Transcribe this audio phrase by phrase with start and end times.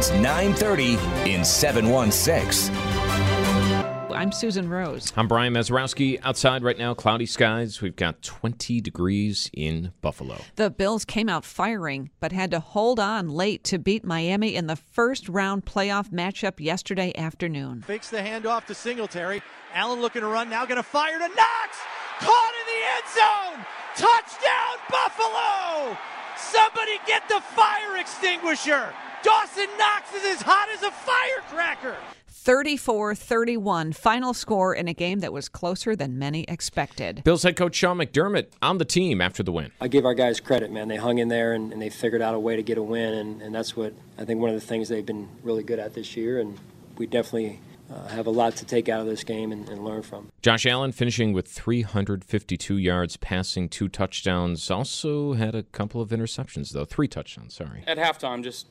[0.00, 2.74] It's 9:30 in 716.
[4.14, 5.12] I'm Susan Rose.
[5.14, 6.18] I'm Brian Mazurowski.
[6.22, 7.82] Outside right now, cloudy skies.
[7.82, 10.38] We've got 20 degrees in Buffalo.
[10.56, 14.68] The Bills came out firing, but had to hold on late to beat Miami in
[14.68, 17.82] the first round playoff matchup yesterday afternoon.
[17.82, 19.42] Fakes the handoff to Singletary.
[19.74, 21.76] Allen looking to run now, going to fire to Knox.
[22.20, 23.66] Caught in the end zone.
[23.96, 25.94] Touchdown, Buffalo!
[26.38, 28.94] Somebody get the fire extinguisher.
[29.22, 31.96] Dawson Knox is as hot as a firecracker.
[32.26, 37.22] 34 31, final score in a game that was closer than many expected.
[37.22, 39.72] Bills head coach Sean McDermott on the team after the win.
[39.78, 40.88] I give our guys credit, man.
[40.88, 43.12] They hung in there and, and they figured out a way to get a win,
[43.12, 45.92] and, and that's what I think one of the things they've been really good at
[45.92, 46.58] this year, and
[46.96, 47.60] we definitely
[47.92, 50.30] uh, have a lot to take out of this game and, and, learn from.
[50.42, 54.70] Josh Allen finishing with 352 yards, passing two touchdowns.
[54.70, 56.84] Also had a couple of interceptions, though.
[56.84, 57.84] Three touchdowns, sorry.
[57.86, 58.66] At halftime, just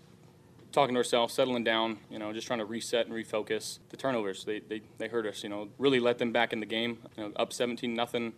[0.71, 3.79] talking to ourselves, settling down, you know, just trying to reset and refocus.
[3.89, 6.65] The turnovers, they, they, they hurt us, you know, really let them back in the
[6.65, 8.33] game, you know, up 17 nothing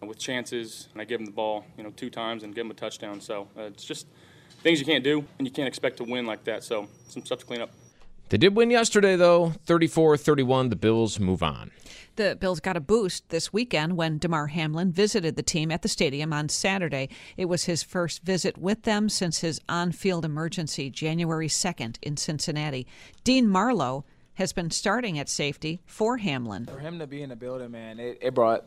[0.00, 2.70] with chances, and I give them the ball, you know, two times and give them
[2.70, 3.20] a touchdown.
[3.20, 4.06] So uh, it's just
[4.62, 6.64] things you can't do, and you can't expect to win like that.
[6.64, 7.70] So some stuff to clean up.
[8.30, 10.70] They did win yesterday, though 34 31.
[10.70, 11.72] The Bills move on.
[12.14, 15.88] The Bills got a boost this weekend when Damar Hamlin visited the team at the
[15.88, 17.08] stadium on Saturday.
[17.36, 22.16] It was his first visit with them since his on field emergency January 2nd in
[22.16, 22.86] Cincinnati.
[23.24, 26.66] Dean Marlowe has been starting at safety for Hamlin.
[26.66, 28.64] For him to be in the building, man, it, it brought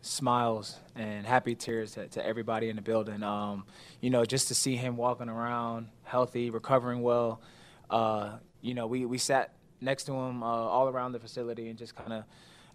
[0.00, 3.22] smiles and happy tears to, to everybody in the building.
[3.22, 3.64] Um,
[4.00, 7.40] you know, just to see him walking around healthy, recovering well.
[7.88, 11.78] Uh, you know, we, we sat next to him uh, all around the facility and
[11.78, 12.24] just kind of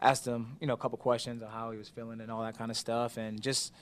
[0.01, 2.57] asked him, you know, a couple questions on how he was feeling and all that
[2.57, 3.73] kind of stuff, and just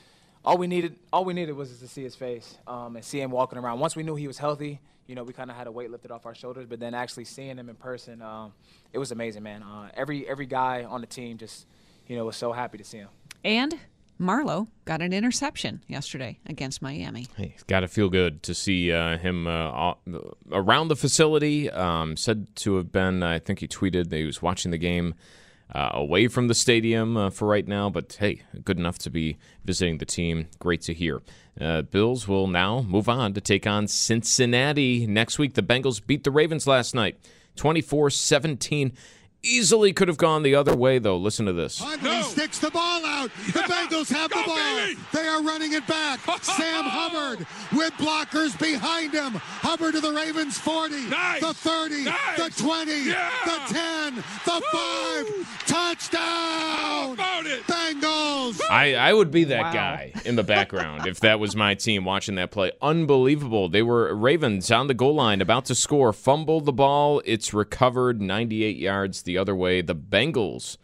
[0.46, 3.32] all we needed, all we needed was to see his face um, and see him
[3.32, 3.80] walking around.
[3.80, 6.12] Once we knew he was healthy, you know, we kind of had a weight lifted
[6.12, 6.66] off our shoulders.
[6.66, 8.54] But then actually seeing him in person, um,
[8.94, 9.64] it was amazing, man.
[9.64, 11.66] Uh, every every guy on the team just,
[12.08, 13.10] you know, was so happy to see him.
[13.44, 13.76] And
[14.18, 17.28] Marlowe got an interception yesterday against Miami.
[17.36, 19.94] Hey, it's got to feel good to see uh, him uh,
[20.52, 21.70] around the facility.
[21.70, 25.14] Um, said to have been, I think he tweeted that he was watching the game
[25.74, 29.38] uh, away from the stadium uh, for right now, but hey, good enough to be
[29.66, 30.48] visiting the team.
[30.60, 31.22] Great to hear.
[31.60, 35.56] Uh, Bills will now move on to take on Cincinnati next week.
[35.56, 37.20] The Bengals beat the Ravens last night
[37.58, 38.94] 24 17
[39.44, 41.18] easily could have gone the other way, though.
[41.18, 41.82] Listen to this.
[42.02, 42.22] no.
[42.24, 43.32] sticks the ball out.
[43.48, 44.56] The Bengals have Go, the ball.
[44.56, 45.00] Baby.
[45.14, 46.20] They are running it back.
[46.42, 49.34] Sam Hubbard with blockers behind him.
[49.36, 51.42] Hubbard to the Ravens 40, nice.
[51.42, 52.38] the 30, nice.
[52.38, 53.32] the 20, yeah.
[53.46, 54.16] the 10,
[54.46, 55.44] the Woo.
[55.44, 55.66] 5.
[55.68, 57.18] Touchdown!
[57.18, 58.62] Bengals!
[58.70, 59.74] I, I would be that wow.
[59.74, 62.72] guy in the background if that was my team watching that play.
[62.82, 63.70] Unbelievable.
[63.70, 67.22] They were Ravens on the goal line, about to score, fumbled the ball.
[67.26, 69.82] It's recovered 98 yards the other way.
[69.82, 70.78] The Bengals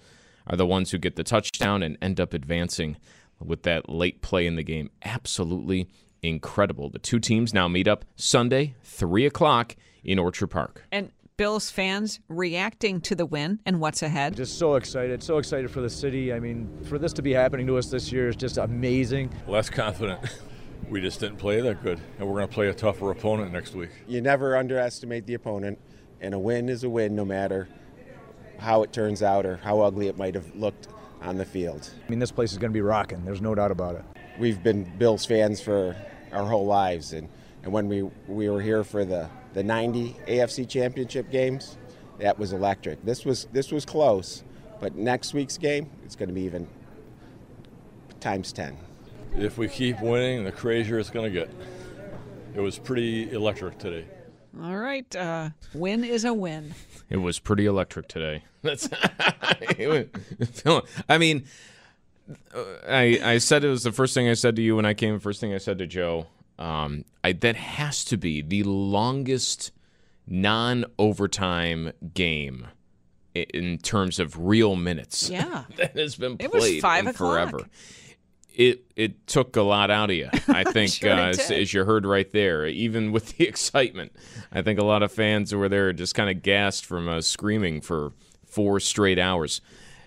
[0.45, 2.97] are the ones who get the touchdown and end up advancing
[3.39, 4.91] with that late play in the game.
[5.03, 5.87] Absolutely
[6.21, 6.89] incredible.
[6.91, 10.85] The two teams now meet up Sunday, 3 o'clock in Orchard Park.
[10.91, 14.35] And Bills fans reacting to the win and what's ahead?
[14.35, 16.31] Just so excited, so excited for the city.
[16.31, 19.33] I mean, for this to be happening to us this year is just amazing.
[19.47, 20.21] Less confident.
[20.89, 23.73] we just didn't play that good, and we're going to play a tougher opponent next
[23.73, 23.89] week.
[24.07, 25.79] You never underestimate the opponent,
[26.21, 27.67] and a win is a win no matter
[28.59, 30.87] how it turns out or how ugly it might have looked
[31.21, 31.89] on the field.
[32.05, 33.23] I mean, this place is going to be rocking.
[33.25, 34.03] There's no doubt about it.
[34.39, 35.95] We've been Bills fans for
[36.31, 37.29] our whole lives, and,
[37.63, 41.77] and when we, we were here for the the 90 AFC Championship games,
[42.19, 43.03] that was electric.
[43.05, 44.43] This was this was close,
[44.79, 46.67] but next week's game, it's going to be even
[48.19, 48.77] times 10.
[49.37, 51.49] If we keep winning, the crazier it's going to get.
[52.55, 54.05] It was pretty electric today.
[54.61, 56.75] All right, uh, win is a win.
[57.09, 58.43] It was pretty electric today.
[58.61, 58.87] That's.
[61.09, 61.45] I mean,
[62.87, 65.19] I I said it was the first thing I said to you when I came.
[65.19, 66.27] First thing I said to Joe.
[66.59, 69.71] Um, I, that has to be the longest
[70.27, 72.67] non-overtime game
[73.33, 75.29] in terms of real minutes.
[75.29, 77.65] Yeah, that has been played it was five in forever.
[78.53, 80.29] It it took a lot out of you.
[80.47, 84.13] I think, Sure uh, as, as you heard right there, even with the excitement,
[84.51, 87.81] I think a lot of fans were there just kind of gassed from uh, screaming
[87.81, 88.13] for
[88.45, 89.61] four straight hours.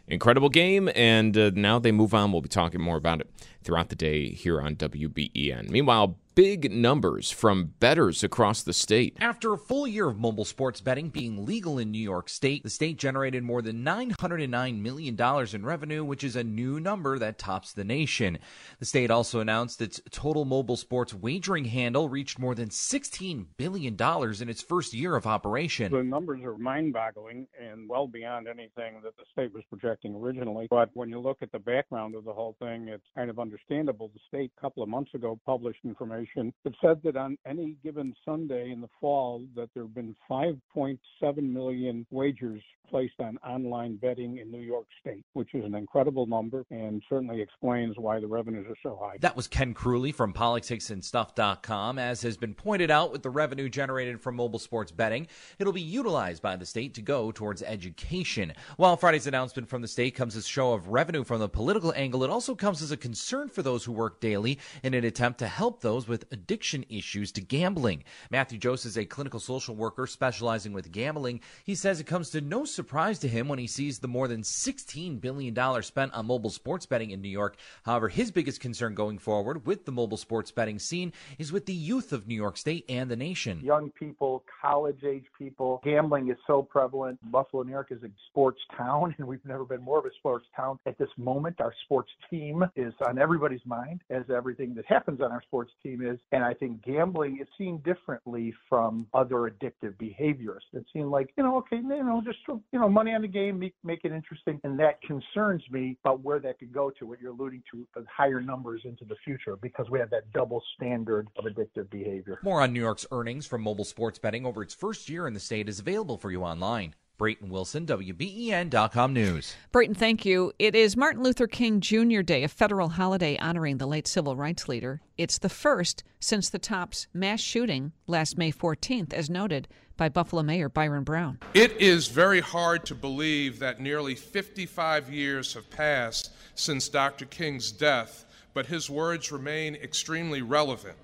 [0.09, 2.31] Incredible game, and uh, now they move on.
[2.31, 3.29] We'll be talking more about it
[3.65, 5.69] throughout the day here on WBEN.
[5.69, 9.17] Meanwhile, big numbers from bettors across the state.
[9.19, 12.69] After a full year of mobile sports betting being legal in New York State, the
[12.69, 17.73] state generated more than $909 million in revenue, which is a new number that tops
[17.73, 18.39] the nation.
[18.79, 23.97] The state also announced its total mobile sports wagering handle reached more than $16 billion
[23.99, 25.91] in its first year of operation.
[25.91, 30.67] The numbers are mind boggling and well beyond anything that the state was projecting originally.
[30.69, 34.11] But when you look at the background of the whole thing, it's kind of understandable.
[34.13, 38.15] The state, a couple of months ago, published information that said that on any given
[38.25, 40.99] Sunday in the fall, that there have been 5.7
[41.37, 46.65] million wagers placed on online betting in New York State, which is an incredible number
[46.71, 49.17] and certainly explains why the revenues are so high.
[49.21, 51.99] That was Ken Kruly from politicsandstuff.com.
[51.99, 55.27] As has been pointed out with the revenue generated from mobile sports betting,
[55.59, 58.53] it'll be utilized by the state to go towards education.
[58.77, 61.93] While Friday's announcement from the state comes as a show of revenue from the political
[61.95, 65.41] angle, it also comes as a concern for those who work daily in an attempt
[65.41, 68.05] to help those with addiction issues to gambling.
[68.31, 71.41] Matthew Jose is a clinical social worker specializing with gambling.
[71.65, 74.43] He says it comes to no surprise to him when he sees the more than
[74.43, 77.57] $16 billion spent on mobile sports betting in New York.
[77.85, 81.75] However, his biggest concern going forward with the mobile sports betting scene is with the
[81.75, 83.61] youth of New York State and the nation.
[83.63, 85.81] young people, college age people.
[85.85, 87.19] Gambling is so prevalent.
[87.31, 90.47] Buffalo, New York is a sports town, and we've never been more of a sports
[90.55, 90.79] town.
[90.87, 95.33] At this moment, our sports team is on everybody's mind, as everything that happens on
[95.33, 96.19] our sports team is.
[96.33, 100.63] And I think gambling is seen differently from other addictive behaviors.
[100.73, 103.59] It's seen like, you know, okay, you know, just, you know, money on the game,
[103.59, 104.61] make, make it interesting.
[104.65, 108.41] And that concerns me about where that could go to, what you're alluding to, higher
[108.41, 112.39] numbers into the future, because we have that double standard of addictive behavior.
[112.43, 115.41] More on New York's earnings from mobile sports betting over its first year in the
[115.41, 116.95] state is available for you online.
[117.19, 119.57] Brayton Wilson, WBEN.com News.
[119.73, 120.53] Brayton, thank you.
[120.59, 122.21] It is Martin Luther King Jr.
[122.21, 125.01] Day, a federal holiday honoring the late civil rights leader.
[125.17, 129.67] It's the first since the Tops mass shooting last May 14th, as noted
[129.97, 131.39] by Buffalo Mayor Byron Brown.
[131.55, 137.25] It is very hard to believe that nearly 55 years have passed since Dr.
[137.25, 140.97] King's death, but his words remain extremely relevant.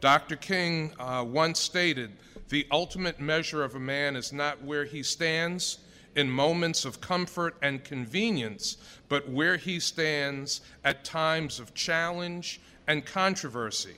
[0.00, 0.36] Dr.
[0.36, 2.12] King uh, once stated,
[2.48, 5.78] The ultimate measure of a man is not where he stands
[6.14, 8.76] in moments of comfort and convenience,
[9.08, 13.94] but where he stands at times of challenge and controversy.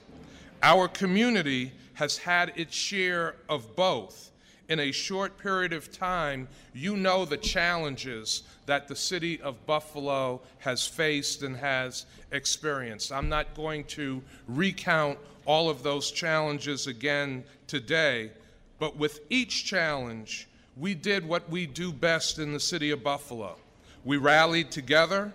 [0.62, 4.30] Our community has had its share of both.
[4.68, 10.42] In a short period of time, you know the challenges that the city of Buffalo
[10.58, 13.10] has faced and has experienced.
[13.10, 15.18] I'm not going to recount
[15.48, 18.30] all of those challenges again today,
[18.78, 20.46] but with each challenge,
[20.76, 23.56] we did what we do best in the city of Buffalo.
[24.04, 25.32] We rallied together,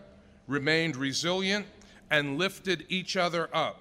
[0.48, 1.66] remained resilient,
[2.12, 3.80] and lifted each other up.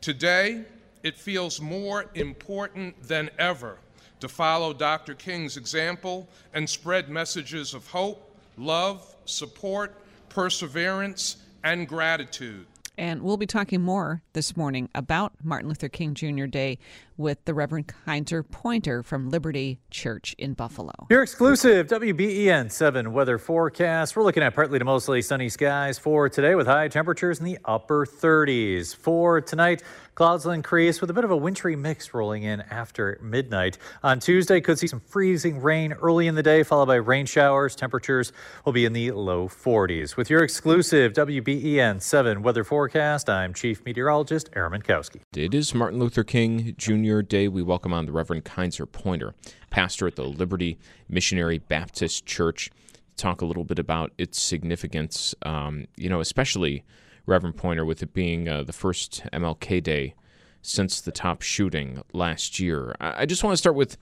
[0.00, 0.62] Today,
[1.02, 3.78] it feels more important than ever
[4.20, 5.14] to follow Dr.
[5.14, 9.92] King's example and spread messages of hope, love, support,
[10.28, 12.66] perseverance, and gratitude.
[12.98, 16.44] And we'll be talking more this morning about Martin Luther King Jr.
[16.46, 16.78] Day
[17.22, 20.92] with the Reverend Kinzer Pointer from Liberty Church in Buffalo.
[21.08, 24.16] Your exclusive WBEN 7 weather forecast.
[24.16, 27.58] We're looking at partly to mostly sunny skies for today with high temperatures in the
[27.64, 28.94] upper 30s.
[28.94, 29.82] For tonight,
[30.16, 33.78] clouds will increase with a bit of a wintry mix rolling in after midnight.
[34.02, 37.76] On Tuesday, could see some freezing rain early in the day, followed by rain showers.
[37.76, 38.32] Temperatures
[38.64, 40.16] will be in the low 40s.
[40.16, 45.20] With your exclusive WBEN 7 weather forecast, I'm Chief Meteorologist Aaron Mentkowski.
[45.36, 47.11] It is Martin Luther King Jr.
[47.20, 47.48] Day.
[47.48, 49.34] We welcome on the Reverend Kinzer Pointer,
[49.68, 50.78] pastor at the Liberty
[51.10, 52.70] Missionary Baptist Church,
[53.16, 56.84] talk a little bit about its significance, um, you know, especially
[57.26, 60.14] Reverend Pointer, with it being uh, the first MLK Day
[60.62, 62.94] since the top shooting last year.
[63.00, 63.98] I, just want to start with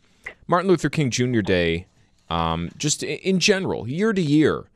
[0.47, 1.41] Martin Luther King Jr.
[1.41, 1.87] Day,
[2.29, 4.67] um, just in general, year to year.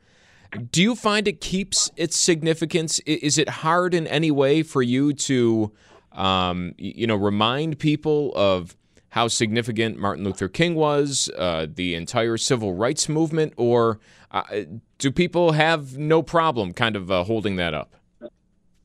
[0.71, 2.99] Do you find it keeps its significance?
[3.05, 5.71] Is it hard in any way for you to,
[6.15, 8.75] um, you know, remind people of
[9.09, 13.99] how significant Martin Luther King was, uh, the entire civil rights movement, or
[14.31, 14.43] uh,
[14.97, 17.95] do people have no problem kind of uh, holding that up?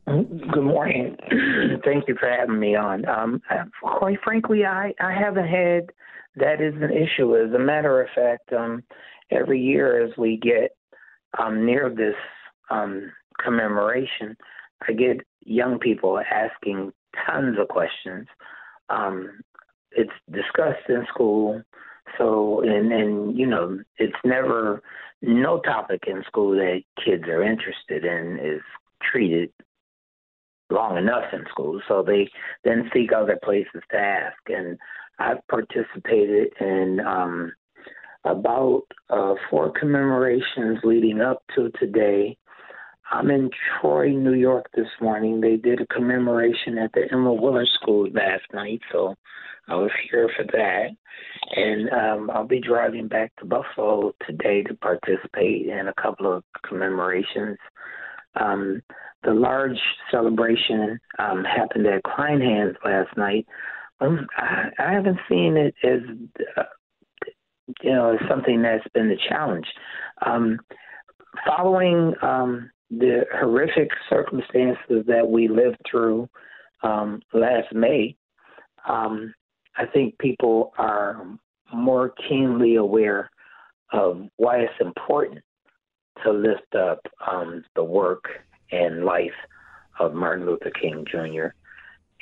[0.07, 1.17] Good morning.
[1.85, 3.09] Thank you for having me on.
[3.09, 3.43] Um,
[3.83, 5.91] quite frankly, I, I haven't had
[6.37, 7.37] that is an issue.
[7.37, 8.83] As a matter of fact, um,
[9.31, 10.77] every year as we get
[11.39, 12.15] um, near this
[12.71, 14.37] um, commemoration,
[14.89, 16.93] I get young people asking
[17.27, 18.27] tons of questions.
[18.89, 19.41] Um,
[19.93, 21.63] it's discussed in school,
[22.19, 24.83] so and and you know it's never
[25.23, 28.63] no topic in school that kids are interested in is
[29.03, 29.51] treated
[30.71, 31.81] long enough in school.
[31.89, 32.29] So they
[32.65, 34.39] then seek other places to ask.
[34.47, 34.79] And
[35.19, 37.53] I've participated in um,
[38.25, 42.37] about uh, four commemorations leading up to today.
[43.11, 43.51] I'm in
[43.81, 45.41] Troy, New York this morning.
[45.41, 49.17] They did a commemoration at the Emma Willard School last night, so
[49.67, 50.91] I was here for that.
[51.57, 56.45] And um, I'll be driving back to Buffalo today to participate in a couple of
[56.69, 57.59] commemorations.
[58.41, 58.81] Um,
[59.25, 59.79] the large
[60.11, 63.47] celebration um, happened at Kleinhans last night.
[64.01, 66.01] Um, I, I haven't seen it as
[66.57, 66.63] uh,
[67.83, 69.67] you know as something that's been a challenge.
[70.25, 70.61] Um,
[71.45, 76.29] following um, the horrific circumstances that we lived through
[76.83, 78.17] um, last May,
[78.89, 79.33] um,
[79.77, 81.27] I think people are
[81.73, 83.31] more keenly aware
[83.93, 85.43] of why it's important
[86.25, 88.25] to lift up um, the work
[88.73, 89.31] and life
[89.99, 91.49] of Martin Luther King Jr.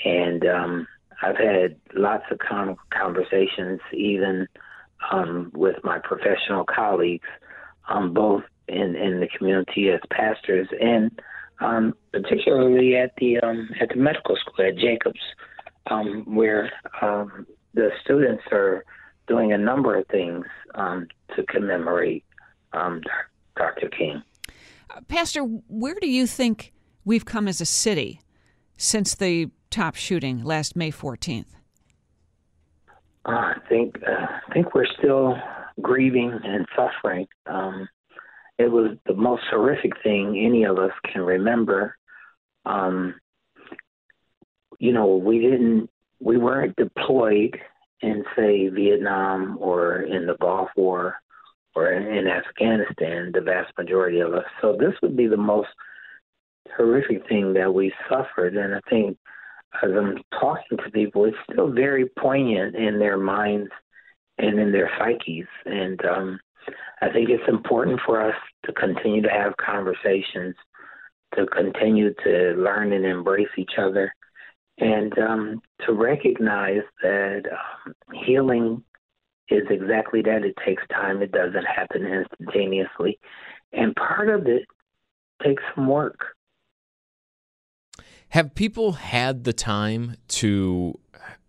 [0.05, 0.87] And um,
[1.23, 4.47] I've had lots of con- conversations, even
[5.11, 7.29] um, with my professional colleagues,
[7.89, 11.21] um, both in, in the community as pastors and
[11.61, 15.21] um, particularly at the um, at the medical school at Jacobs,
[15.91, 16.71] um, where
[17.03, 18.85] um, the students are
[19.27, 20.45] doing a number of things
[20.75, 21.07] um,
[21.37, 22.25] to commemorate
[22.73, 23.03] um,
[23.57, 23.89] Dr.
[23.89, 24.23] King.
[25.09, 26.73] Pastor, where do you think
[27.05, 28.21] we've come as a city
[28.77, 31.47] since the top shooting last May 14th?
[33.27, 35.37] Uh, I think uh, I think we're still
[35.83, 37.27] grieving and suffering.
[37.47, 37.89] Um,
[38.59, 41.97] it was the most horrific thing any of us can remember.
[42.67, 43.15] Um,
[44.79, 45.89] you know, we didn't,
[46.21, 47.57] we weren't deployed
[48.01, 51.17] in, say, Vietnam or in the Gulf War
[51.75, 54.45] or in Afghanistan, the vast majority of us.
[54.61, 55.69] So this would be the most
[56.77, 58.57] horrific thing that we suffered.
[58.57, 59.17] And I think
[59.83, 63.71] as I'm talking to people, it's still very poignant in their minds
[64.39, 65.47] and in their psyches.
[65.65, 66.41] And um,
[67.01, 70.55] I think it's important for us to continue to have conversations,
[71.37, 74.13] to continue to learn and embrace each other,
[74.79, 77.95] and um, to recognize that um,
[78.25, 78.83] healing
[79.51, 80.45] is exactly that.
[80.45, 81.23] It takes time.
[81.23, 83.19] It doesn't happen instantaneously,
[83.73, 84.63] and part of it
[85.43, 86.19] takes some work.
[88.31, 90.99] Have people had the time to,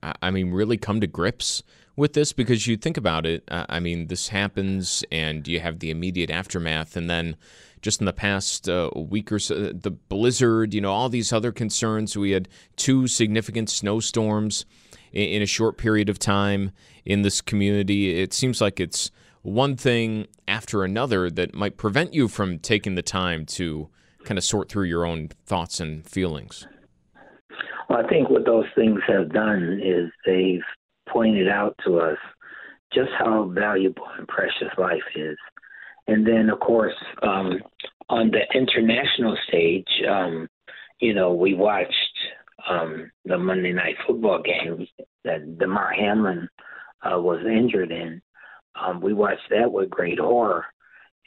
[0.01, 1.63] I mean, really come to grips
[1.95, 2.33] with this?
[2.33, 6.95] Because you think about it, I mean, this happens and you have the immediate aftermath,
[6.95, 7.35] and then
[7.81, 11.51] just in the past uh, week or so, the blizzard, you know, all these other
[11.51, 12.17] concerns.
[12.17, 14.65] We had two significant snowstorms
[15.11, 16.71] in, in a short period of time
[17.05, 18.21] in this community.
[18.21, 23.01] It seems like it's one thing after another that might prevent you from taking the
[23.01, 23.89] time to
[24.25, 26.67] kind of sort through your own thoughts and feelings.
[27.89, 30.61] Well, I think what those things have done is they've
[31.11, 32.17] pointed out to us
[32.93, 35.37] just how valuable and precious life is.
[36.07, 36.93] And then, of course,
[37.23, 37.59] um,
[38.09, 40.47] on the international stage, um,
[40.99, 41.93] you know, we watched
[42.69, 44.87] um, the Monday night football game
[45.23, 46.47] that Damar Hamlin
[47.03, 48.21] uh, was injured in.
[48.79, 50.65] Um, we watched that with great horror.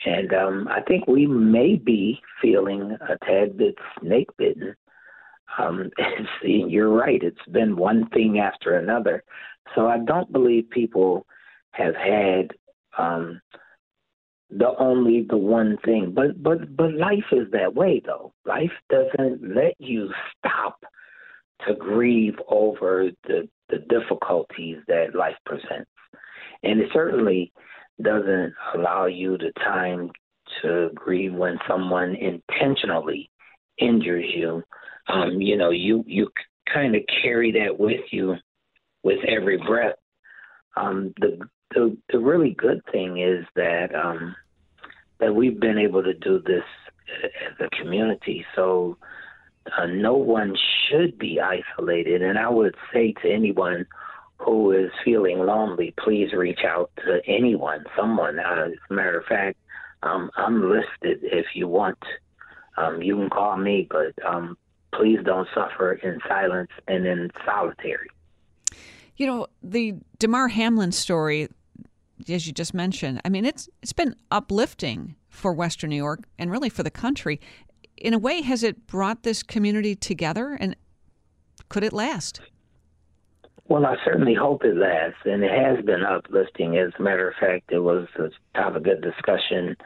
[0.04, 4.74] And um, I think we may be feeling a tad bit snake bitten.
[5.58, 5.90] Um,
[6.42, 7.22] you're right.
[7.22, 9.24] It's been one thing after another.
[9.74, 11.26] So I don't believe people
[11.72, 12.52] have had
[12.98, 13.40] um,
[14.50, 16.12] the only the one thing.
[16.14, 18.32] But but but life is that way though.
[18.44, 20.84] Life doesn't let you stop
[21.66, 25.90] to grieve over the the difficulties that life presents.
[26.62, 27.52] And it certainly
[28.02, 30.10] doesn't allow you the time
[30.60, 33.30] to grieve when someone intentionally
[33.78, 34.62] injures you.
[35.08, 36.28] Um, you know, you you
[36.72, 38.36] kind of carry that with you
[39.02, 39.96] with every breath.
[40.76, 41.38] Um, the,
[41.74, 44.34] the the really good thing is that um,
[45.18, 46.64] that we've been able to do this
[47.24, 48.44] as a community.
[48.54, 48.96] So
[49.78, 50.56] uh, no one
[50.88, 52.22] should be isolated.
[52.22, 53.86] And I would say to anyone
[54.38, 58.38] who is feeling lonely, please reach out to anyone, someone.
[58.38, 59.58] Uh, as a matter of fact,
[60.02, 61.98] um, I'm listed if you want.
[62.76, 64.56] Um, you can call me, but um,
[64.94, 68.08] please don't suffer in silence and in solitary.
[69.16, 71.48] You know, the Damar Hamlin story,
[72.28, 76.50] as you just mentioned, I mean, it's it's been uplifting for Western New York and
[76.50, 77.40] really for the country
[78.02, 80.76] in a way, has it brought this community together and
[81.68, 82.40] could it last?
[83.68, 86.76] Well, I certainly hope it lasts, and it has been uplifting.
[86.76, 89.76] As a matter of fact, it was a topic of discussion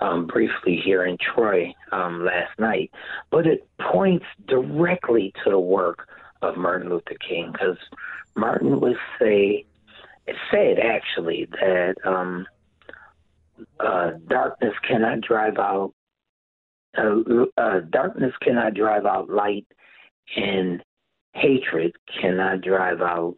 [0.00, 2.90] um, briefly here in Troy um, last night.
[3.30, 6.08] But it points directly to the work
[6.42, 7.78] of Martin Luther King, because
[8.36, 9.64] Martin would say,
[10.50, 12.46] said actually that um,
[13.80, 15.92] uh, darkness cannot drive out
[16.96, 17.20] uh,
[17.56, 19.66] uh, darkness cannot drive out light,
[20.36, 20.82] and
[21.32, 23.36] hatred cannot drive out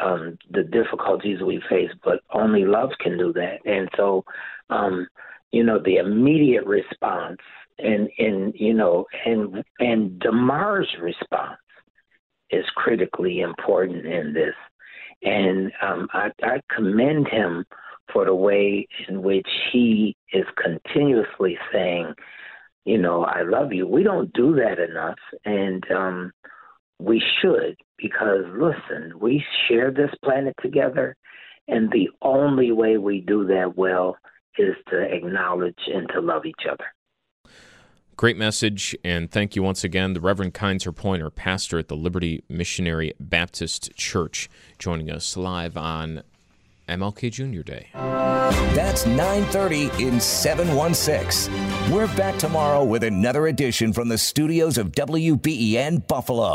[0.00, 3.58] um, the difficulties we face, but only love can do that.
[3.64, 4.24] And so,
[4.70, 5.06] um,
[5.52, 7.40] you know, the immediate response
[7.78, 11.58] and and you know and and Damar's response
[12.50, 14.54] is critically important in this.
[15.22, 17.64] And um, I, I commend him
[18.12, 22.12] for the way in which he is continuously saying,
[22.84, 23.88] you know, I love you.
[23.88, 26.32] We don't do that enough, and um,
[26.98, 31.16] we should because listen, we share this planet together,
[31.68, 34.16] and the only way we do that well
[34.58, 36.84] is to acknowledge and to love each other.
[38.16, 42.44] Great message, and thank you once again, the Reverend Kinzer Pointer, pastor at the Liberty
[42.48, 44.48] Missionary Baptist Church,
[44.78, 46.22] joining us live on
[46.88, 47.88] MLK Junior Day.
[47.94, 51.52] That's 9:30 in 716.
[51.92, 56.54] We're back tomorrow with another edition from the studios of WBEN Buffalo.